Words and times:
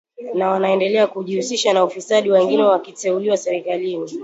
na 0.33 0.49
wanaendelea 0.49 1.07
kujihusisha 1.07 1.73
na 1.73 1.83
ufisadi 1.83 2.31
wengine 2.31 2.63
wakiteuliwa 2.63 3.37
serikalini 3.37 4.09